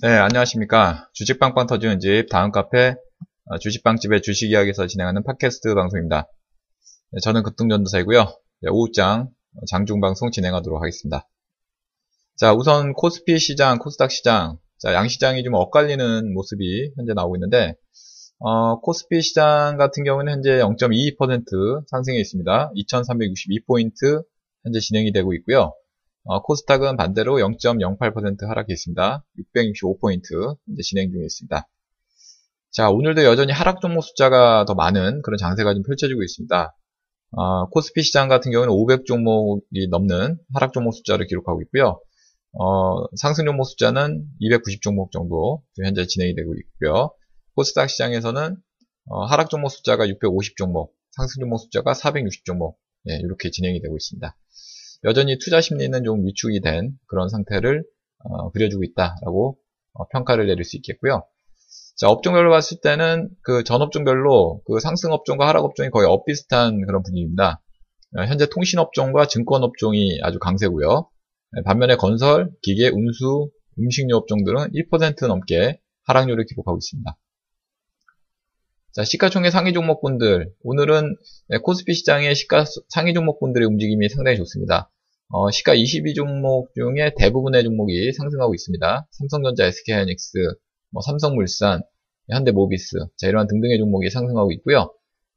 네, 0.00 0.10
안녕하십니까. 0.10 1.08
주식빵빵 1.12 1.66
터지는 1.66 1.98
집, 1.98 2.28
다음 2.30 2.52
카페, 2.52 2.94
어, 3.46 3.58
주식빵집의 3.58 4.22
주식 4.22 4.48
이야기에서 4.48 4.86
진행하는 4.86 5.24
팟캐스트 5.24 5.74
방송입니다. 5.74 6.28
네, 7.10 7.20
저는 7.20 7.42
급등전도사이고요. 7.42 8.20
네, 8.20 8.70
오후장, 8.70 9.22
어, 9.56 9.60
장중방송 9.68 10.30
진행하도록 10.30 10.80
하겠습니다. 10.80 11.28
자, 12.36 12.54
우선 12.54 12.92
코스피 12.92 13.40
시장, 13.40 13.80
코스닥 13.80 14.12
시장, 14.12 14.58
자, 14.78 14.94
양시장이 14.94 15.42
좀 15.42 15.54
엇갈리는 15.54 16.32
모습이 16.32 16.92
현재 16.94 17.12
나오고 17.12 17.34
있는데, 17.34 17.74
어, 18.38 18.78
코스피 18.78 19.20
시장 19.20 19.78
같은 19.78 20.04
경우는 20.04 20.32
현재 20.32 20.60
0.22% 20.60 21.88
상승해 21.88 22.20
있습니다. 22.20 22.70
2362포인트 22.76 24.22
현재 24.62 24.78
진행이 24.78 25.10
되고 25.10 25.34
있고요. 25.34 25.74
어, 26.24 26.42
코스닥은 26.42 26.96
반대로 26.96 27.36
0.08% 27.36 28.46
하락해 28.46 28.66
있습니다. 28.72 29.24
665포인트 29.54 30.56
이제 30.72 30.82
진행 30.82 31.10
중에 31.10 31.22
있습니다. 31.24 31.68
자, 32.70 32.90
오늘도 32.90 33.24
여전히 33.24 33.52
하락 33.52 33.80
종목 33.80 34.02
숫자가 34.02 34.64
더 34.66 34.74
많은 34.74 35.22
그런 35.22 35.38
장세가 35.38 35.74
좀 35.74 35.82
펼쳐지고 35.82 36.22
있습니다. 36.22 36.74
어, 37.32 37.68
코스피 37.70 38.02
시장 38.02 38.28
같은 38.28 38.52
경우는 38.52 38.72
500 38.72 39.04
종목이 39.06 39.88
넘는 39.90 40.38
하락 40.54 40.72
종목 40.72 40.92
숫자를 40.92 41.26
기록하고 41.26 41.62
있고요. 41.62 42.00
어, 42.52 43.04
상승 43.16 43.44
종목 43.44 43.64
숫자는 43.64 44.26
290 44.40 44.82
종목 44.82 45.12
정도 45.12 45.62
현재 45.82 46.06
진행이 46.06 46.34
되고 46.34 46.54
있고요. 46.54 47.10
코스닥 47.54 47.90
시장에서는 47.90 48.56
어, 49.06 49.24
하락 49.24 49.50
종목 49.50 49.70
숫자가 49.70 50.08
650 50.08 50.56
종목, 50.56 50.94
상승 51.12 51.40
종목 51.40 51.58
숫자가 51.58 51.94
460 51.94 52.44
종목 52.44 52.78
예, 53.08 53.16
이렇게 53.16 53.50
진행이 53.50 53.80
되고 53.80 53.96
있습니다. 53.96 54.36
여전히 55.04 55.38
투자 55.38 55.60
심리는 55.60 56.02
좀 56.04 56.26
위축이 56.26 56.60
된 56.60 56.92
그런 57.06 57.28
상태를 57.28 57.84
어, 58.24 58.50
그려주고 58.50 58.82
있다라고 58.84 59.58
어, 59.94 60.08
평가를 60.08 60.46
내릴 60.46 60.64
수 60.64 60.76
있겠고요. 60.76 61.24
자, 61.96 62.08
업종별로 62.08 62.50
봤을 62.50 62.78
때는 62.80 63.28
그 63.42 63.64
전업종별로 63.64 64.62
그 64.66 64.80
상승 64.80 65.12
업종과 65.12 65.48
하락 65.48 65.64
업종이 65.64 65.90
거의 65.90 66.08
엇비슷한 66.08 66.86
그런 66.86 67.02
분위기입니다. 67.02 67.62
어, 68.16 68.22
현재 68.24 68.48
통신 68.48 68.78
업종과 68.78 69.26
증권 69.26 69.62
업종이 69.62 70.18
아주 70.22 70.38
강세고요. 70.38 71.08
네, 71.52 71.62
반면에 71.64 71.96
건설, 71.96 72.50
기계, 72.62 72.88
운수, 72.88 73.50
음식료 73.78 74.16
업종들은 74.16 74.72
1% 74.72 75.26
넘게 75.26 75.80
하락률을 76.04 76.44
기록하고 76.46 76.78
있습니다. 76.78 77.16
자, 78.94 79.04
시가총액 79.04 79.52
상위 79.52 79.72
종목분들. 79.74 80.50
오늘은 80.62 81.16
네, 81.48 81.58
코스피 81.58 81.92
시장의 81.94 82.34
시가 82.34 82.64
상위 82.88 83.12
종목분들의 83.12 83.66
움직임이 83.66 84.08
상당히 84.08 84.36
좋습니다. 84.38 84.90
어, 85.28 85.50
시가 85.50 85.74
22종목 85.74 86.68
중에 86.74 87.12
대부분의 87.18 87.64
종목이 87.64 88.12
상승하고 88.14 88.54
있습니다. 88.54 89.06
삼성전자, 89.10 89.66
SK하이닉스, 89.66 90.38
뭐 90.90 91.02
삼성물산, 91.02 91.82
현대모비스, 92.30 92.96
자, 93.18 93.28
이러한 93.28 93.46
등등의 93.48 93.78
종목이 93.78 94.08
상승하고 94.10 94.52
있고요. 94.52 94.92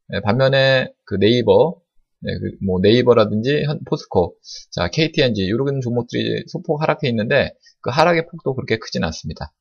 네, 0.08 0.20
반면에 0.22 0.88
그 1.04 1.18
네이버, 1.18 1.76
네, 2.20 2.32
그 2.38 2.56
뭐 2.64 2.80
네이버라든지 2.80 3.64
포스코, 3.86 4.34
자, 4.70 4.88
KTNG, 4.88 5.42
이런 5.42 5.80
종목들이 5.82 6.44
소폭 6.48 6.80
하락해 6.80 7.06
있는데 7.10 7.52
그 7.82 7.90
하락의 7.90 8.26
폭도 8.28 8.54
그렇게 8.54 8.78
크진 8.78 9.04
않습니다. 9.04 9.52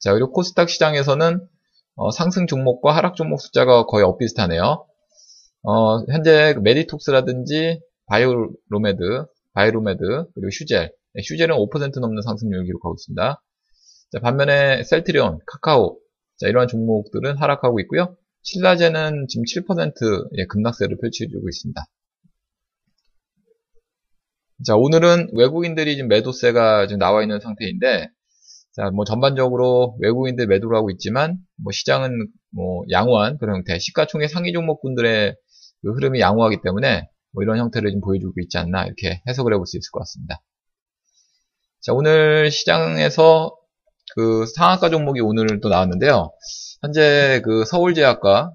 자, 0.00 0.12
그리고 0.14 0.32
코스닥 0.32 0.70
시장에서는 0.70 1.46
어, 1.96 2.10
상승 2.10 2.46
종목과 2.46 2.96
하락 2.96 3.16
종목 3.16 3.40
숫자가 3.40 3.84
거의 3.84 4.04
엇비슷하네요. 4.04 4.86
어, 5.62 5.98
현재 6.10 6.54
메디톡스라든지 6.62 7.80
바이오로메드, 8.06 9.26
바이로메드, 9.52 9.98
그리고 10.34 10.48
휴젤. 10.52 10.92
네, 11.12 11.22
휴젤은 11.22 11.54
5% 11.54 12.00
넘는 12.00 12.22
상승률을 12.22 12.64
기록하고 12.64 12.94
있습니다. 12.98 13.42
자, 14.12 14.20
반면에 14.20 14.82
셀트리온, 14.84 15.40
카카오, 15.46 15.98
자, 16.38 16.48
이러한 16.48 16.68
종목들은 16.68 17.36
하락하고 17.36 17.80
있고요. 17.80 18.16
신라젠은 18.42 19.26
지금 19.28 19.44
7% 19.44 20.28
예, 20.38 20.46
급락세를 20.46 20.96
펼쳐주고 20.98 21.48
있습니다. 21.48 21.84
자, 24.64 24.76
오늘은 24.76 25.30
외국인들이 25.34 25.96
지금 25.96 26.08
매도세가 26.08 26.86
지금 26.86 26.98
나와 26.98 27.22
있는 27.22 27.40
상태인데, 27.40 28.08
자, 28.72 28.90
뭐 28.90 29.04
전반적으로 29.04 29.96
외국인들 30.00 30.46
매도를 30.46 30.76
하고 30.76 30.90
있지만 30.90 31.38
뭐 31.56 31.72
시장은 31.72 32.28
뭐 32.54 32.82
양호한 32.90 33.38
그런 33.38 33.56
형태, 33.56 33.78
시가총액 33.78 34.30
상위 34.30 34.52
종목분들의 34.52 35.34
그 35.82 35.92
흐름이 35.92 36.20
양호하기 36.20 36.58
때문에 36.62 37.08
뭐 37.32 37.42
이런 37.42 37.58
형태를 37.58 37.90
좀 37.90 38.00
보여주고 38.00 38.34
있지 38.42 38.58
않나 38.58 38.84
이렇게 38.84 39.22
해석을 39.28 39.54
해볼 39.54 39.66
수 39.66 39.76
있을 39.76 39.90
것 39.90 40.00
같습니다. 40.00 40.40
자, 41.80 41.92
오늘 41.92 42.50
시장에서 42.50 43.56
그 44.14 44.46
상한가 44.46 44.90
종목이 44.90 45.20
오늘 45.20 45.60
또 45.60 45.68
나왔는데요. 45.68 46.30
현재 46.82 47.40
그 47.44 47.64
서울제약과 47.64 48.52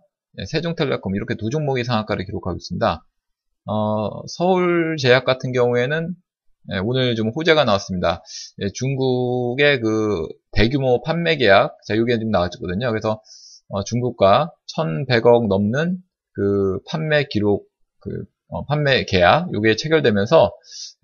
세종텔레콤 0.47 1.15
이렇게 1.15 1.35
두 1.35 1.49
종목이 1.49 1.83
상한가를 1.83 2.25
기록하고 2.25 2.57
있습니다. 2.57 3.05
어, 3.67 4.27
서울제약 4.27 5.25
같은 5.25 5.51
경우에는 5.51 6.13
예, 6.73 6.79
오늘 6.79 7.15
좀 7.15 7.29
호재가 7.29 7.63
나왔습니다. 7.63 8.23
예, 8.61 8.69
중국의 8.73 9.81
그 9.81 10.27
대규모 10.51 11.03
판매 11.03 11.37
계약, 11.37 11.77
자, 11.87 11.93
이게 11.93 12.17
지금 12.17 12.31
나왔거든요. 12.31 12.89
그래서 12.89 13.21
어, 13.69 13.83
중국과 13.83 14.51
1,100억 14.75 15.47
넘는 15.47 15.97
그 16.33 16.79
판매 16.87 17.25
기록, 17.29 17.67
그 17.99 18.25
어, 18.47 18.65
판매 18.65 19.05
계약, 19.05 19.49
이게 19.55 19.75
체결되면서 19.75 20.51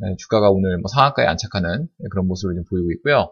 예, 0.06 0.16
주가가 0.18 0.50
오늘 0.50 0.78
뭐 0.78 0.88
상한가에 0.88 1.28
안착하는 1.28 1.88
그런 2.10 2.28
모습을 2.28 2.56
좀 2.56 2.64
보이고 2.70 2.92
있고요. 2.94 3.32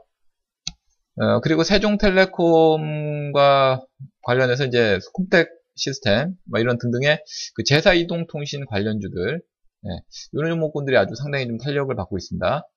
어, 1.22 1.42
그리고 1.42 1.64
세종텔레콤과 1.64 3.82
관련해서 4.24 4.66
이제 4.66 5.00
콤텍 5.14 5.50
시스템, 5.76 6.34
뭐 6.50 6.60
이런 6.60 6.78
등등의 6.78 7.24
그 7.56 7.64
제사 7.64 7.94
이동 7.94 8.28
통신 8.28 8.66
관련주들, 8.66 9.42
네, 9.82 9.90
이런 10.34 10.52
종목군들이 10.52 10.98
아주 10.98 11.16
상당히 11.16 11.48
좀 11.48 11.58
탄력을 11.58 11.94
받고 11.96 12.18
있습니다. 12.18 12.68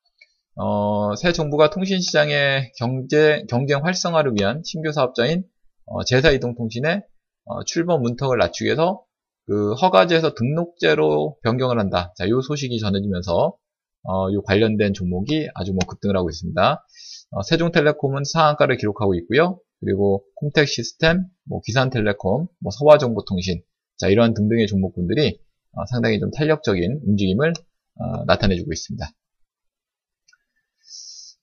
어, 0.56 1.14
새 1.16 1.32
정부가 1.32 1.70
통신시장의 1.70 2.72
경제, 2.78 3.44
경쟁 3.48 3.84
활성화를 3.84 4.32
위한 4.38 4.62
신규 4.64 4.92
사업자인 4.92 5.44
어, 5.86 6.04
제사이동통신의 6.04 7.02
어, 7.44 7.64
출범 7.64 8.02
문턱을 8.02 8.38
낮추기 8.38 8.66
위해서 8.66 9.02
그 9.46 9.72
허가제에서 9.74 10.34
등록제로 10.34 11.36
변경을 11.42 11.78
한다. 11.78 12.12
자, 12.16 12.24
이 12.24 12.30
소식이 12.30 12.78
전해지면서 12.78 13.56
어, 14.04 14.30
이 14.30 14.36
관련된 14.44 14.94
종목이 14.94 15.48
아주 15.54 15.72
뭐 15.72 15.80
급등을 15.88 16.16
하고 16.16 16.28
있습니다. 16.30 16.86
어, 17.30 17.42
세종텔레콤은 17.42 18.24
상한가를 18.24 18.76
기록하고 18.76 19.14
있고요. 19.16 19.58
그리고 19.80 20.24
콤텍 20.36 20.68
시스템, 20.68 21.24
뭐 21.48 21.60
기산텔레콤, 21.64 22.46
뭐 22.60 22.70
서화정보통신, 22.70 23.62
자 23.96 24.08
이러한 24.08 24.34
등등의 24.34 24.66
종목군들이 24.68 25.40
어, 25.72 25.84
상당히 25.86 26.18
좀 26.20 26.30
탄력적인 26.30 27.00
움직임을 27.06 27.52
어, 27.96 28.24
나타내주고 28.26 28.72
있습니다. 28.72 29.06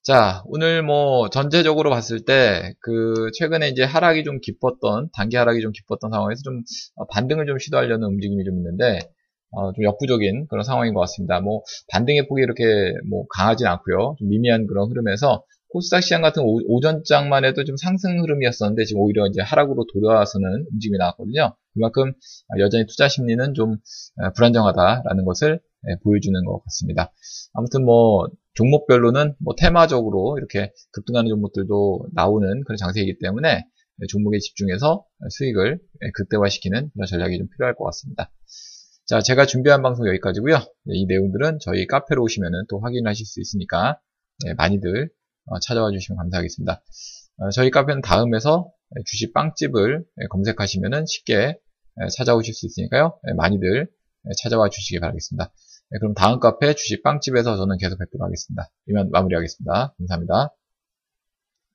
자, 0.03 0.41
오늘 0.47 0.81
뭐 0.81 1.29
전체적으로 1.29 1.89
봤을 1.89 2.25
때 2.25 2.73
그 2.81 3.29
최근에 3.37 3.69
이제 3.69 3.83
하락이 3.83 4.23
좀 4.23 4.39
깊었던 4.41 5.09
단기 5.13 5.35
하락이 5.35 5.61
좀 5.61 5.71
깊었던 5.71 6.09
상황에서 6.11 6.41
좀 6.43 6.63
어, 6.95 7.05
반등을 7.07 7.45
좀 7.45 7.59
시도하려는 7.59 8.07
움직임이 8.07 8.43
좀 8.43 8.55
있는데 8.57 8.99
어, 9.51 9.73
좀 9.73 9.83
역부족인 9.83 10.47
그런 10.49 10.63
상황인 10.63 10.93
것 10.93 11.01
같습니다. 11.01 11.39
뭐 11.41 11.61
반등의 11.91 12.27
폭이 12.27 12.41
이렇게 12.41 12.63
뭐 13.09 13.25
강하진 13.29 13.67
않고요, 13.67 14.15
좀 14.19 14.29
미미한 14.29 14.67
그런 14.67 14.89
흐름에서 14.89 15.43
코스닥 15.71 16.01
시장 16.01 16.21
같은 16.21 16.43
오, 16.43 16.79
전장만 16.81 17.45
해도 17.45 17.63
좀 17.63 17.75
상승 17.77 18.19
흐름이었었는데 18.21 18.85
지금 18.85 19.01
오히려 19.01 19.27
이제 19.27 19.41
하락으로 19.41 19.85
돌아서는 19.93 20.65
움직임이 20.71 20.97
나왔거든요. 20.97 21.55
그만큼 21.79 22.11
여전히 22.59 22.85
투자 22.85 23.07
심리는 23.07 23.53
좀 23.53 23.77
불안정하다라는 24.35 25.23
것을 25.25 25.61
보여주는 26.03 26.45
것 26.45 26.61
같습니다. 26.65 27.13
아무튼 27.53 27.85
뭐 27.85 28.27
종목별로는 28.55 29.35
뭐 29.39 29.55
테마적으로 29.57 30.37
이렇게 30.37 30.73
급등하는 30.91 31.29
종목들도 31.29 32.07
나오는 32.13 32.63
그런 32.65 32.77
장세이기 32.77 33.19
때문에 33.19 33.65
종목에 34.09 34.39
집중해서 34.39 35.05
수익을 35.29 35.79
극대화시키는 36.15 36.91
그런 36.93 37.07
전략이 37.07 37.37
좀 37.37 37.47
필요할 37.49 37.75
것 37.75 37.85
같습니다. 37.85 38.31
자, 39.05 39.21
제가 39.21 39.45
준비한 39.45 39.81
방송 39.81 40.07
여기까지고요. 40.07 40.57
이 40.87 41.05
내용들은 41.07 41.59
저희 41.61 41.87
카페로 41.87 42.21
오시면 42.21 42.51
또 42.69 42.79
확인하실 42.79 43.25
수 43.25 43.41
있으니까 43.41 43.99
많이들 44.57 45.09
어, 45.47 45.59
찾아와 45.59 45.91
주시면 45.91 46.17
감사하겠습니다. 46.17 46.83
어, 47.37 47.49
저희 47.49 47.71
카페는 47.71 48.01
다음에서 48.01 48.71
주식 49.05 49.33
빵집을 49.33 50.03
검색하시면 50.29 51.05
쉽게 51.07 51.57
찾아오실 52.17 52.53
수 52.53 52.65
있으니까요. 52.65 53.19
많이들 53.35 53.87
찾아와 54.37 54.69
주시기 54.69 54.99
바라겠습니다. 54.99 55.51
그럼 55.99 56.13
다음 56.13 56.39
카페 56.39 56.73
주식 56.75 57.03
빵집에서 57.03 57.57
저는 57.57 57.77
계속 57.77 57.97
뵙도록 57.97 58.25
하겠습니다. 58.25 58.69
이만 58.87 59.09
마무리하겠습니다. 59.11 59.95
감사합니다. 59.97 60.53